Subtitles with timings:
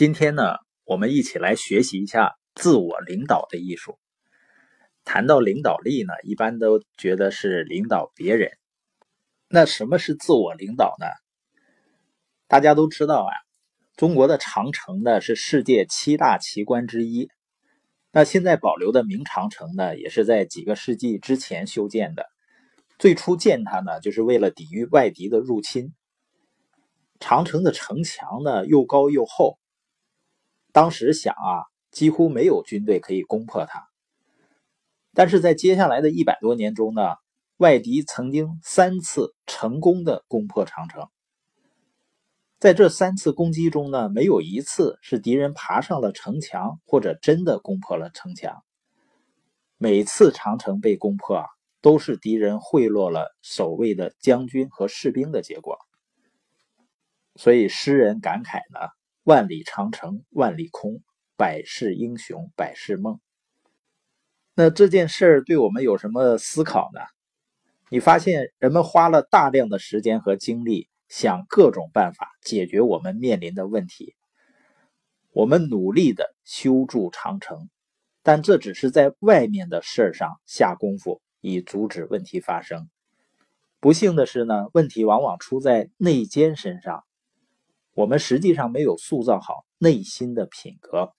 [0.00, 0.56] 今天呢，
[0.86, 3.98] 我们一起来学习一下自我领导的艺术。
[5.04, 8.50] 谈到领导力呢，一般都觉得是领导别人。
[9.46, 11.06] 那什么是自我领导呢？
[12.48, 13.32] 大家都知道啊，
[13.94, 17.28] 中国的长城呢是世界七大奇观之一。
[18.10, 22.24] 那现在保留的明长城呢，也是在几个世纪之前修建的。
[22.98, 25.92] 最初建它呢，就是为了抵御外敌的入侵。
[27.18, 29.58] 长城的城墙呢，又高又厚。
[30.72, 33.88] 当时想啊，几乎没有军队可以攻破它。
[35.12, 37.16] 但是在接下来的一百多年中呢，
[37.56, 41.08] 外敌曾经三次成功的攻破长城。
[42.60, 48.62] 在这三次攻击中呢，没有一次是敌人爬上了城墙或者真的攻破了城墙。
[49.78, 51.46] 每次长城被攻破啊，
[51.80, 55.78] 都是敌人贿赂了守卫的将军和士兵的结果。
[57.34, 58.99] 所以诗人感慨呢。
[59.30, 61.04] 万里长城万里空，
[61.36, 63.20] 百世英雄百世梦。
[64.54, 67.00] 那这件事儿对我们有什么思考呢？
[67.90, 74.16] 你发现人们花了大量的时间和精力，想各种办法解决我们面临的问题。
[75.30, 77.70] 我们努力的修筑长城，
[78.24, 82.90] 但这只是在外面的事儿上下功夫，以阻止问题发生。
[83.78, 87.04] 不幸的是呢，问题往往出在内奸身上。
[88.00, 91.12] 我们实际上没有塑造好内心的品格。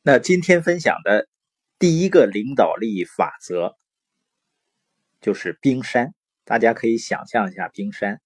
[0.00, 1.28] 那今天分享的
[1.78, 3.76] 第一个领导力法则
[5.20, 6.14] 就是冰山。
[6.44, 8.22] 大家可以想象一下冰山。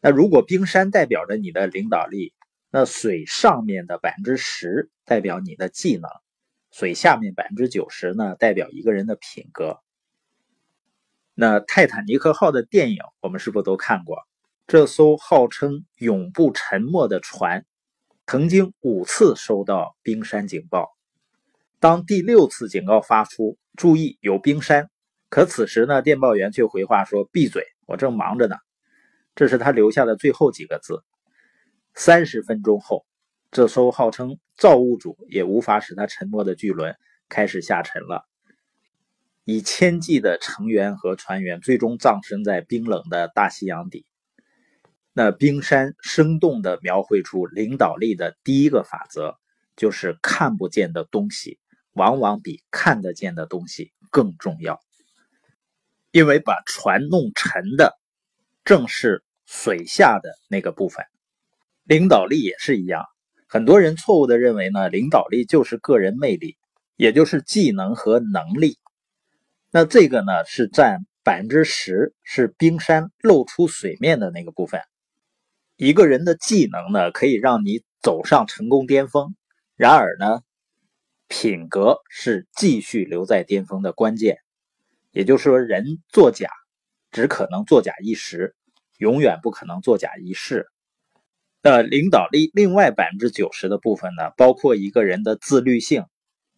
[0.00, 2.34] 那如果冰山代表着你的领导力，
[2.68, 6.10] 那水上面的百分之十代表你的技能，
[6.72, 9.78] 水下面百分之九十呢代表一个人的品格。
[11.32, 14.27] 那泰坦尼克号的电影我们是不是都看过？
[14.68, 17.64] 这艘号称永不沉没的船，
[18.26, 20.94] 曾经五次收到冰山警报。
[21.80, 24.90] 当第六次警告发出，注意有冰山，
[25.30, 28.56] 可此时呢，电报员却回话说：“闭嘴，我正忙着呢。”
[29.34, 31.02] 这是他留下的最后几个字。
[31.94, 33.06] 三十分钟后，
[33.50, 36.94] 这艘号称造物主也无法使它沉没的巨轮
[37.30, 38.28] 开始下沉了。
[39.44, 44.04] 以千计的成员和船员最终葬身在冰冷的大西洋底。
[45.18, 49.34] 那冰山生动地描绘出领导力的第一个法则，
[49.74, 51.58] 就是看不见的东西
[51.92, 54.78] 往往比看得见的东西更重要。
[56.12, 57.98] 因为把船弄沉的
[58.64, 61.04] 正是水下的那个部分。
[61.82, 63.04] 领导力也是一样，
[63.48, 66.56] 很多人错误地认为呢，领导力就是个人魅力，
[66.94, 68.78] 也就是技能和能力。
[69.72, 74.80] 那这个呢是占百分之十，是冰山露出水面的那个部分。
[75.78, 79.36] 一个人的技能呢，可以让你走上成功巅峰。
[79.76, 80.40] 然而呢，
[81.28, 84.38] 品格是继续留在巅峰的关键。
[85.12, 86.50] 也就是说，人作假
[87.12, 88.56] 只可能作假一时，
[88.96, 90.66] 永远不可能作假一世。
[91.62, 96.06] 那，领导力另外百分之九十的部分呢，包括一个人的自律性，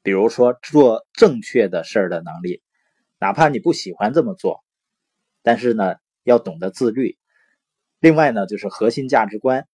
[0.02, 2.62] 比如说做正确的事儿的能力，
[3.18, 4.64] 哪怕你不喜欢这么做，
[5.42, 7.18] 但是呢，要懂得自律。
[8.00, 9.68] 另外呢，就是核心价值观、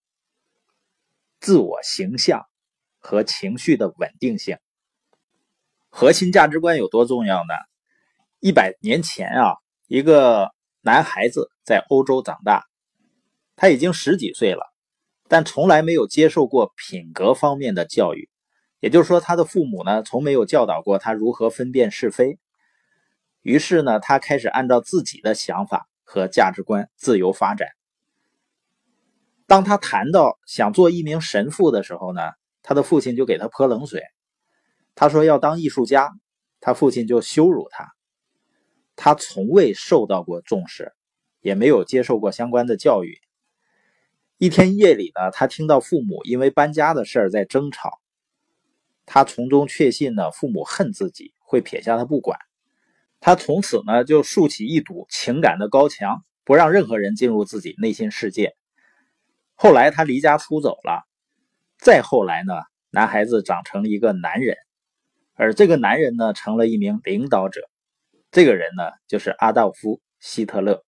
[1.39, 2.45] 自我形象
[2.99, 4.59] 和情绪的稳定性。
[5.89, 7.55] 核心价值观有多重要呢？
[8.41, 9.55] 一百年前啊，
[9.87, 10.51] 一个
[10.81, 12.65] 男孩子在欧洲长大，
[13.55, 14.75] 他已经十几岁了，
[15.29, 18.29] 但从来没有接受过品格方面的教育。
[18.81, 22.41] 也就是说，他的父母呢，从没有教导过他如何分辨是非。
[23.43, 27.69] 于是呢，他开始按照自己的想法和价值观自由发展。
[29.47, 32.21] 当他谈到想做一名神父的时候呢，
[32.63, 34.03] 他的父亲就给他泼冷水。
[34.95, 36.13] 他说要当艺术家，
[36.61, 37.93] 他父亲就羞辱他。
[38.97, 40.93] 他从未受到过重视，
[41.41, 43.19] 也没有接受过相关的教育。
[44.39, 47.91] 一天夜里呢，他听到父母因为搬家的事儿在争吵，
[49.05, 52.39] 他从中确信呢，父母恨自己，会撇下他不管。
[53.21, 58.57] 他从此呢，就竖起一堵情感的高墙，不让任何人进入自己内心世界。
[59.59, 61.03] 后来他离家出走了，
[61.79, 62.53] 再后来呢，
[62.91, 64.55] 男孩子长成了一个男人，
[65.35, 67.63] 而这个男人呢，成了一名领导者。
[68.31, 70.85] 这个人呢，就是阿道夫·希特勒。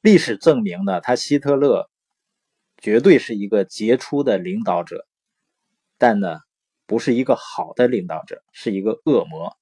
[0.00, 1.88] 历史证明呢，他希特勒
[2.78, 5.06] 绝对是一个杰出的领导者，
[5.98, 6.40] 但呢，
[6.84, 9.56] 不是一个好的领导者，是一个恶魔。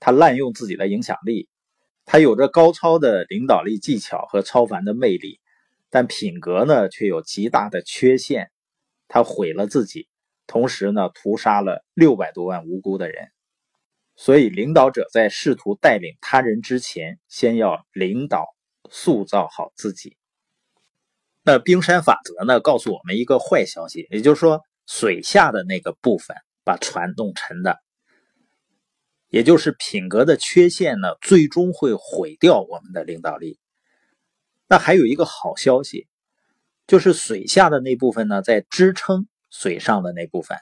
[0.00, 1.48] 他滥用自己的影响力，
[2.04, 5.40] 他有着高超的领导力技巧和超凡的魅力。
[5.94, 8.50] 但品格呢，却有极大的缺陷，
[9.06, 10.08] 他毁了自己，
[10.44, 13.28] 同时呢，屠杀了六百多万无辜的人。
[14.16, 18.44] 所以，领导者在试图带领他人之前，先要领导
[18.90, 20.16] 塑造好自己。
[21.44, 27.78] 那冰山法则呢，告诉我们一个坏消息，也就是说，水下的那个部分把船弄沉的，
[29.28, 33.60] 也就是品格的缺陷呢，最终会毁掉我们的领导力。
[34.74, 36.08] 那还有一个好消息，
[36.88, 40.58] 就是水下的那部分呢，在支撑水上的那部分，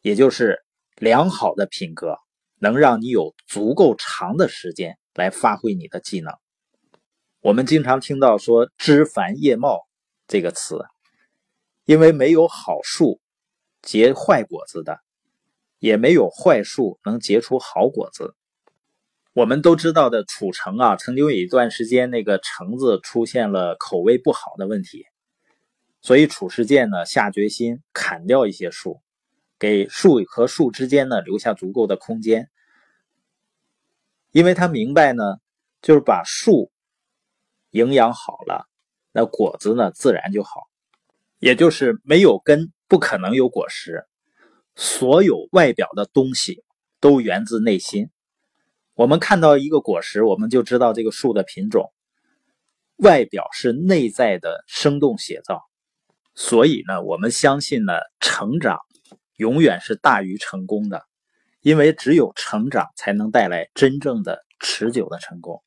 [0.00, 0.64] 也就是
[0.96, 2.18] 良好的品格。
[2.58, 6.34] 能让你有足够长的时间来发挥你的技能。
[7.40, 9.86] 我们经常听到说“枝繁叶茂”
[10.26, 10.84] 这个词，
[11.84, 13.20] 因为没有好树
[13.80, 14.98] 结坏果子的，
[15.78, 18.34] 也没有坏树能结出好果子。
[19.34, 25.06] 我们都知道的楚城啊，曾经有一段时间，那个橙子出现了口味不好的问题，
[26.00, 29.00] 所以褚时健呢下决心砍掉一些树。
[29.58, 32.48] 给树和树之间呢留下足够的空间，
[34.30, 35.24] 因为他明白呢，
[35.82, 36.70] 就是把树
[37.70, 38.68] 营养好了，
[39.10, 40.68] 那果子呢自然就好。
[41.40, 44.06] 也就是没有根不可能有果实，
[44.76, 46.62] 所有外表的东西
[47.00, 48.10] 都源自内心。
[48.94, 51.92] 我们看到一个果实，我们就知道这个树的品种，
[52.96, 55.62] 外表是内在的生动写照。
[56.34, 58.78] 所以呢，我们相信呢，成长。
[59.36, 61.02] 永远是大于成功的，
[61.60, 65.60] 因为只有成长才能带来真正的持久的成功。